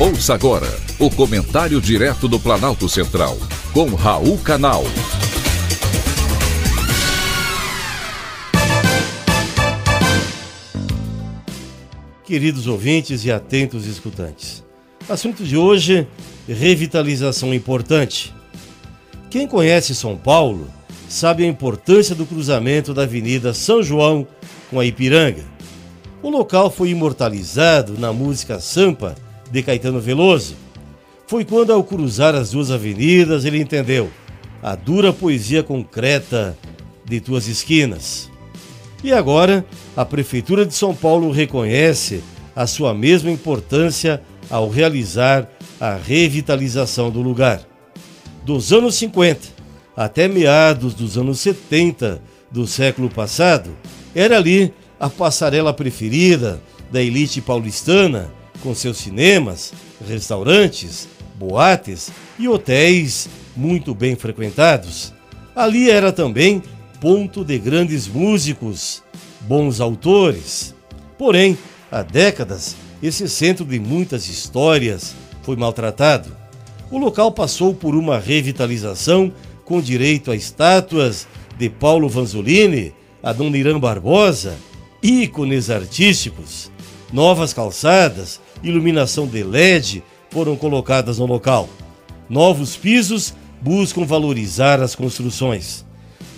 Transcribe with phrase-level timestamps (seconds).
[0.00, 0.68] Ouça agora
[1.00, 3.36] o comentário direto do Planalto Central,
[3.72, 4.84] com Raul Canal.
[12.24, 14.62] Queridos ouvintes e atentos escutantes,
[15.08, 16.06] assunto de hoje:
[16.46, 18.32] revitalização importante.
[19.28, 20.68] Quem conhece São Paulo
[21.08, 24.28] sabe a importância do cruzamento da Avenida São João
[24.70, 25.44] com a Ipiranga.
[26.22, 29.16] O local foi imortalizado na música Sampa
[29.50, 30.56] de Caetano Veloso.
[31.26, 34.10] Foi quando, ao cruzar as duas avenidas, ele entendeu
[34.62, 36.56] a dura poesia concreta
[37.04, 38.30] de tuas esquinas.
[39.04, 39.64] E agora,
[39.96, 42.22] a Prefeitura de São Paulo reconhece
[42.56, 45.48] a sua mesma importância ao realizar
[45.80, 47.62] a revitalização do lugar.
[48.44, 49.58] Dos anos 50
[49.98, 52.22] até meados dos anos 70
[52.52, 53.70] do século passado,
[54.14, 58.30] era ali a passarela preferida da elite paulistana
[58.62, 59.72] com seus cinemas,
[60.06, 65.12] restaurantes, boates e hotéis muito bem frequentados.
[65.54, 66.62] Ali era também
[67.00, 69.02] ponto de grandes músicos,
[69.42, 70.74] bons autores.
[71.16, 71.56] Porém,
[71.90, 76.36] há décadas, esse centro de muitas histórias foi maltratado.
[76.90, 79.32] O local passou por uma revitalização
[79.64, 81.26] com direito a estátuas
[81.58, 84.56] de Paulo Vanzolini, a Dona Irã Barbosa,
[85.02, 86.70] ícones artísticos,
[87.12, 91.68] novas calçadas, iluminação de LED foram colocadas no local.
[92.28, 95.84] Novos pisos buscam valorizar as construções.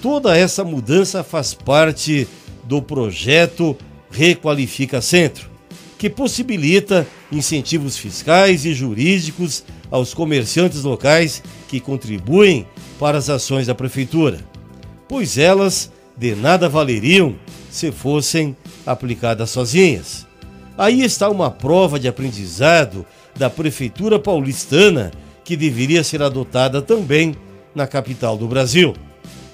[0.00, 2.26] Toda essa mudança faz parte
[2.64, 3.76] do projeto
[4.10, 5.50] Requalifica Centro,
[5.98, 12.66] que possibilita incentivos fiscais e jurídicos aos comerciantes locais que contribuem
[12.98, 14.38] para as ações da prefeitura,
[15.08, 17.34] pois elas de nada valeriam
[17.70, 20.29] se fossem aplicadas sozinhas.
[20.80, 23.04] Aí está uma prova de aprendizado
[23.36, 25.10] da Prefeitura paulistana
[25.44, 27.36] que deveria ser adotada também
[27.74, 28.94] na capital do Brasil.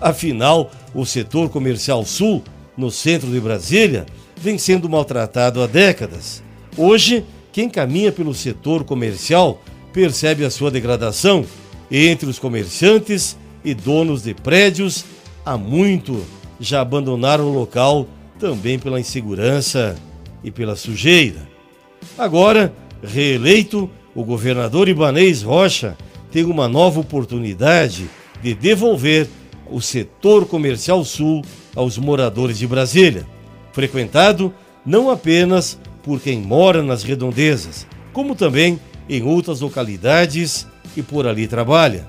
[0.00, 2.42] Afinal, o setor comercial sul,
[2.76, 4.04] no centro de Brasília,
[4.36, 6.42] vem sendo maltratado há décadas.
[6.76, 11.44] Hoje, quem caminha pelo setor comercial percebe a sua degradação
[11.88, 15.04] entre os comerciantes e donos de prédios.
[15.46, 16.20] Há muito
[16.58, 18.08] já abandonaram o local
[18.40, 19.96] também pela insegurança
[20.42, 21.48] e pela sujeira.
[22.18, 22.72] Agora,
[23.02, 25.96] reeleito, o governador Ibanês Rocha
[26.30, 28.08] tem uma nova oportunidade
[28.42, 29.28] de devolver
[29.70, 31.42] o setor comercial sul
[31.74, 33.26] aos moradores de Brasília,
[33.72, 34.52] frequentado
[34.84, 38.78] não apenas por quem mora nas redondezas, como também
[39.08, 40.66] em outras localidades
[40.96, 42.06] e por ali trabalha.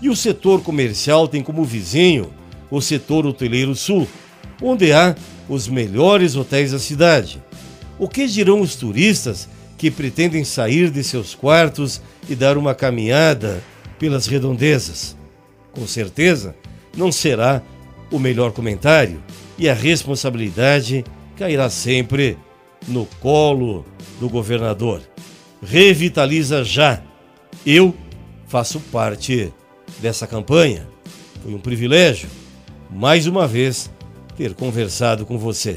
[0.00, 2.30] E o setor comercial tem como vizinho
[2.70, 4.06] o setor hoteleiro sul,
[4.62, 5.14] onde há
[5.48, 7.42] os melhores hotéis da cidade,
[7.98, 13.62] o que dirão os turistas que pretendem sair de seus quartos e dar uma caminhada
[13.98, 15.16] pelas redondezas?
[15.72, 16.54] Com certeza,
[16.96, 17.62] não será
[18.10, 19.22] o melhor comentário
[19.58, 21.04] e a responsabilidade
[21.36, 22.38] cairá sempre
[22.86, 23.84] no colo
[24.20, 25.02] do governador.
[25.62, 27.02] Revitaliza já.
[27.66, 27.94] Eu
[28.46, 29.52] faço parte
[30.00, 30.88] dessa campanha.
[31.42, 32.28] Foi um privilégio,
[32.90, 33.90] mais uma vez,
[34.36, 35.76] ter conversado com você.